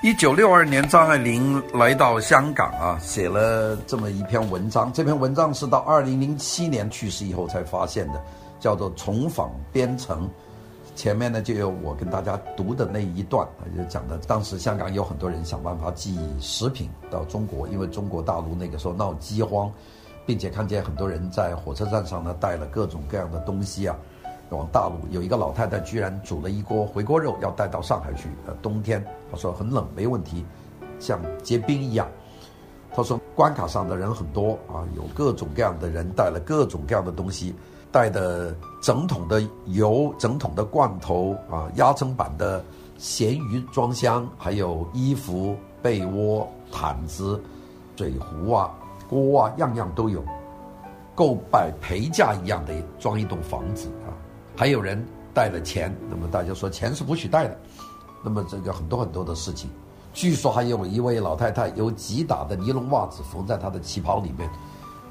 [0.00, 4.92] 一九六二年，张爱玲来到香港啊，写了这么一篇文章。
[4.92, 8.22] 这篇文章是到二零零七年去世以后才发现的，
[8.60, 10.24] 叫做《重访边城》。
[10.94, 13.44] 前面呢就有我跟大家读的那一段，
[13.76, 19.68] 就讲的当时香港有很多人想办法寄食品到中国，因为中国大陆那个时候闹饥荒，
[20.24, 23.96] 并且看见很多人在火车站上呢带了各种各样的东西啊。
[24.50, 28.28] 往大陆有一个老太太，居然煮了一锅回锅肉，要带到上海去。
[28.46, 30.44] 呃，冬天她说很冷，没问题，
[30.98, 32.08] 像结冰一样。
[32.90, 37.54] 她说关卡上的人很多啊，有各种各样的人带了各种各样的东西，
[37.92, 42.64] 带的整桶的油、整桶的罐头啊，压成板的
[42.96, 47.40] 咸鱼装箱，还有衣服、被窝、毯子、
[47.96, 48.74] 水壶啊、
[49.08, 50.24] 锅啊，样样都有，
[51.14, 54.10] 够摆陪嫁一样的装一栋房子啊。
[54.58, 55.00] 还有人
[55.32, 57.56] 带了钱，那么大家说钱是不许带的，
[58.24, 59.70] 那么这个很多很多的事情，
[60.12, 64.50] 据说还有一位老太太有几打的尼龙袜子缝在她的旗袍里面，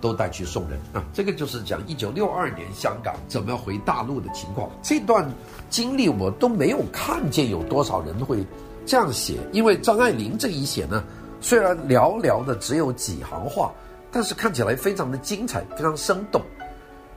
[0.00, 1.04] 都带去送人啊。
[1.12, 4.70] 这个就是讲一九六二年香港怎么回大陆的情况。
[4.80, 5.28] 这段
[5.68, 8.46] 经历我都没有看见有多少人会
[8.86, 11.02] 这样写，因为张爱玲这一写呢，
[11.40, 13.72] 虽然寥寥的只有几行话，
[14.12, 16.40] 但是看起来非常的精彩，非常生动。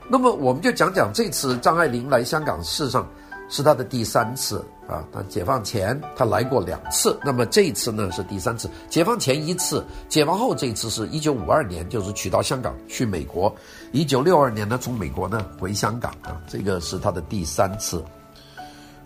[0.08, 3.08] 那么我们就讲讲这次张爱玲来香港，事实上
[3.50, 5.03] 是她的第三次啊。
[5.12, 8.70] 她解放前她来过两次，那么这一次呢是第三次。
[8.88, 13.53] 解放前一次，解放后这一次是一九五二年，就是娶到香港去美国。
[13.92, 18.03] 一九六二年呢从美国呢回香港啊，这个是她的第三次。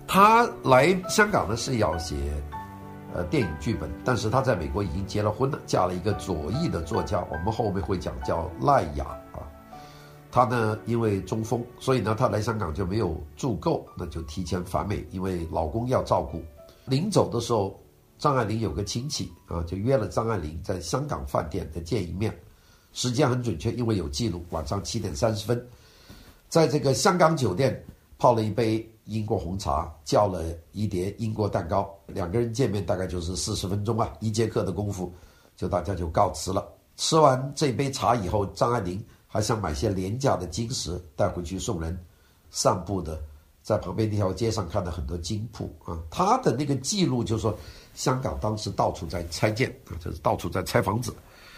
[0.06, 2.16] 她来香港呢是要写
[3.14, 9.06] 呃电影剧本，但是她在美国已经结了婚了，嫁了一个左翼的作家，我们后面会讲叫赖雅。
[10.32, 16.40] 他呢，因为中风，所以呢，他来香港就没有住够，那就提前返美，因为老公要照顾。
[16.86, 17.80] 临走的时候，
[18.20, 22.32] 张爱玲有个亲戚啊，就约了张爱玲在香港饭店再见一面，
[22.94, 25.68] 时间很准确，因为有记录，晚上七点三十分，
[26.48, 27.84] 在这个香港酒店
[28.20, 35.12] 泡了一杯英国红茶，叫了一碟英国蛋糕，两个人见面大概就是四十分钟啊，一节课的功夫，
[35.56, 36.68] 就大家就告辞了。
[36.98, 39.04] 吃完这杯茶以后，张爱玲。
[39.32, 41.98] 还想买些廉价的金石带回去送人，
[42.50, 43.22] 散步的
[43.62, 46.02] 在旁边那条街上看到很多金铺啊。
[46.10, 47.56] 他的那个记录就是说，
[47.94, 51.14] 香港当时到处在拆建啊，就是到处在拆房子，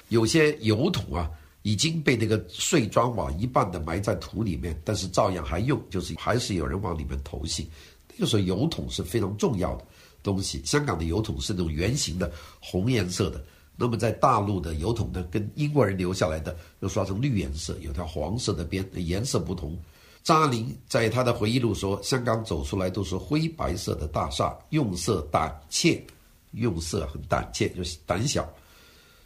[0.09, 7.65] 有些油桶啊已经被那个碎砖瓦一半的埋在土里面，但是照样还用，就是还是有人往里面投信。
[8.09, 9.85] 那个时候油桶是非常重要的
[10.21, 13.41] 东西，香港的油桶是那种圆形的红颜色的。
[13.75, 19.75] 那么在大陆的油桶呢，跟英国人留下来的又刷成绿颜色，有条黄色的边，颜色不同。
[20.23, 26.05] 张爱玲在她的回忆录说，香港走出来都是灰白色的大厦，用色胆怯，
[26.51, 28.47] 用色很胆怯，就是胆小，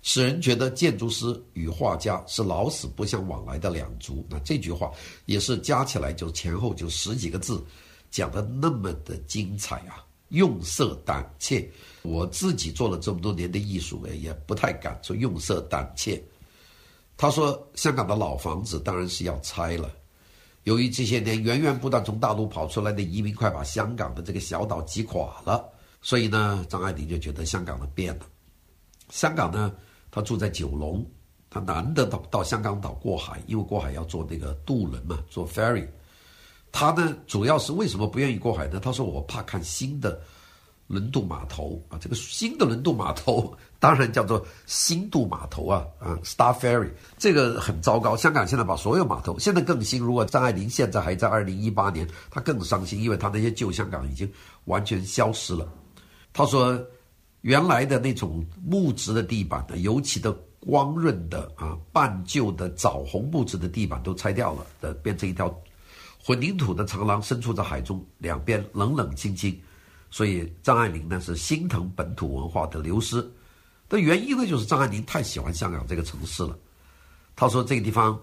[0.03, 4.25] 使人觉得建筑师与画家是老死不相往来的两族。
[4.29, 4.89] 那这句话
[5.25, 7.61] 也是加起来就前后就十几个字，
[8.09, 10.04] 讲得那么的精彩啊。
[10.29, 11.69] 用色胆怯，
[12.01, 16.21] 我自己做了这么多年的艺术，也不太敢说用色胆怯。
[17.17, 19.89] 他说，香港的老房子当然是要拆了，
[20.63, 25.63] 由于这些年源源不断从大陆跑出来的移民，快把香港的这个小岛挤垮了，
[26.01, 28.25] 所以呢，张爱玲就觉得香港的变了。
[29.09, 29.73] 香港呢，
[30.11, 31.05] 他住在九龙，
[31.49, 35.87] 他难得到到香港岛过海，因为过海要坐那个渡轮嘛，坐 ferry。
[36.77, 38.81] 他呢，主要是为什么不愿意过海呢？
[38.81, 40.19] 他说：“我怕看新的
[40.87, 48.17] 轮渡码头啊，这个新的轮渡码头当然叫做新渡码头啊， 啊，Star Ferry，这个很糟糕。
[48.17, 50.01] 香港现在把所有码头，现在更新。
[50.01, 54.29] 如果张爱玲现在还在二零一八年，他更伤心，因为他那些旧香港已经
[54.65, 55.65] 完全消失了。
[56.33, 56.77] 他说，
[57.39, 65.49] 原来的那种木质的地板的，尤其的光润的啊，半旧的枣红木质的地板都拆掉了，的变成一条。”
[66.25, 69.55] 混凝土的长廊深处在海中，两边冷冷清清，
[70.09, 73.21] 所以张爱玲呢是心疼本土文化的流失。
[73.87, 76.57] 的原因呢，就是张爱玲太喜欢香港这个城市了。
[77.35, 78.19] 她说这个地方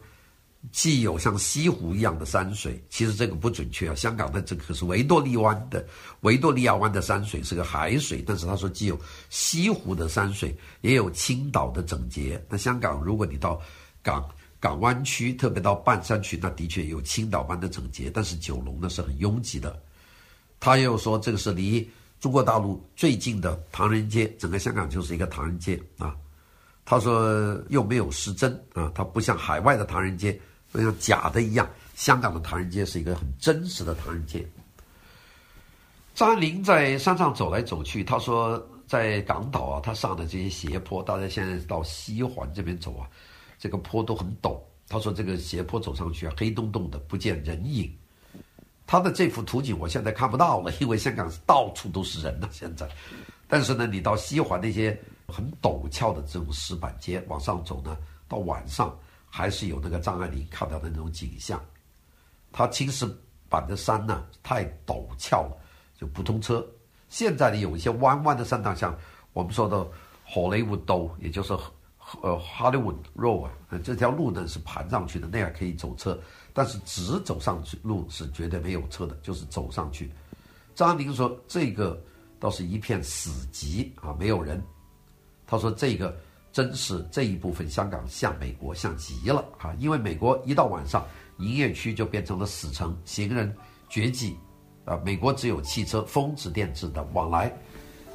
[0.73, 3.95] 既有像西湖一样的山水，其实这个不准确啊。
[3.95, 5.87] 香港的这个是维多利湾的
[6.23, 8.99] 维多利亚湾的山水是个海水，但是她说既有
[9.31, 12.45] 西湖的山水，也有青岛的整洁。
[12.49, 13.63] 那香港如果你到
[14.03, 14.29] 港，
[14.63, 19.77] 港湾区，特别到半山区，那的确有青岛般的整洁，但是九龙呢是很拥挤的。
[20.61, 26.15] 他又说，这个是离中国大陆最近的唐人街，整个香港就是一个唐人街啊。
[26.85, 31.69] 他说又没有失真啊，它不像海外的唐人街那，像假的一样。
[31.97, 34.47] 香港的唐人街是一个很真实的唐人街。
[36.15, 38.65] 张爱玲在山上走来走去，他说。
[38.85, 43.09] 在港岛啊，他上的这些斜坡，大家现在到西环这边走啊，
[43.63, 44.59] 这个坡都很陡。
[44.89, 47.97] 他说这个斜坡走上去啊，黑洞洞的，不见人影。
[48.89, 52.89] 他的这幅图景我现在看不到了，因为香港到处都是人了现在。
[53.47, 58.99] 但是呢，你到西环那些很陡峭的这种石板街往上走呢，到晚上
[59.31, 61.65] 还是有那个张爱玲看到的那种景象。
[62.51, 63.07] 它青石
[63.49, 65.57] 板的山呢太陡峭了，
[65.97, 66.67] 就不通车。
[67.09, 68.99] 现在呢有一些弯弯的山道，像
[69.33, 69.89] 我们说的
[70.27, 71.57] 荷里活道，也就是
[72.21, 73.51] 呃 Hollywood Road 啊，
[73.83, 76.19] 这条路呢是盘上去的，那样可以走车。
[76.53, 80.13] 但是直走上去路是绝对没有车的，就是走上去。
[80.75, 81.99] 张宁说：“这个
[82.39, 84.63] 倒是一片死寂啊，没有人。”
[85.47, 86.15] 他说：“这个
[86.53, 91.07] 真是这一部分香港像美国像极了啊，因为美国一到晚上，
[91.39, 93.55] 营业区就变成了死城，行人
[93.89, 94.37] 绝迹
[94.85, 95.01] 啊。
[95.05, 97.51] 美国只有汽车、风驰电掣的往来。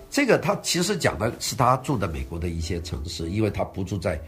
[0.10, 4.20] 这个他其实讲的是他住的美国的一些城市，因为他不住在。”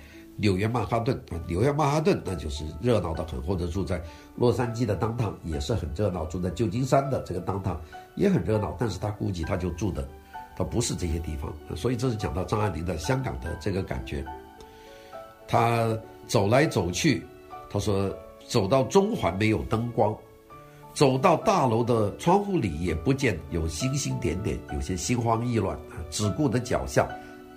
[0.41, 4.01] 纽约曼哈顿，纽约曼哈顿那就是热闹的很，或者住在
[4.37, 7.77] 洛杉矶的当趟也是很热闹，住在旧金山的这个当趟
[8.15, 10.07] 也很热闹，但是他估计他就住的，
[10.55, 14.23] 他不是这些地方，所以这是讲到张爱玲的香港的这个感觉。
[15.45, 15.93] 他
[16.25, 17.21] 走来走去，
[17.69, 18.09] 他说
[18.47, 20.15] 走到中环没有灯光，
[20.99, 27.07] 走到大楼的窗户里也不见有星星点点，有些心慌意乱啊，只顾着脚下，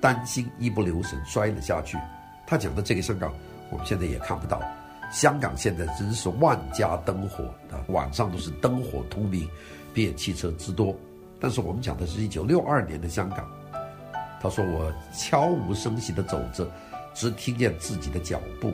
[0.01, 1.99] 担心一不留神摔了下去。
[2.47, 3.35] 他讲的这个香港，
[3.69, 4.63] 我们现在也看不到。
[5.11, 9.49] 香港现在真是万家灯火啊，晚上都是灯火通明，
[9.93, 10.95] 便汽车之多。
[11.41, 13.45] 但是我们讲的是一九六二年的香港。
[14.41, 16.71] 他说：“我悄无声息地走着，
[17.13, 18.73] 只听见自己的脚步。”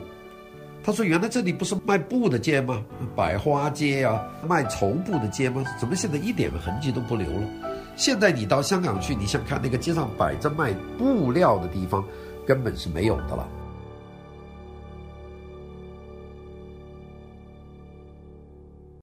[0.81, 2.83] 他说：“原来这里不是卖布的街吗？
[3.15, 5.63] 百花街呀、啊，卖绸布的街吗？
[5.79, 7.47] 怎么现在一点痕迹都不留了？
[7.95, 12.03] 现在你到香港去，你想看那个街上摆着卖布料的地方，
[12.47, 13.47] 根本是没有的了。”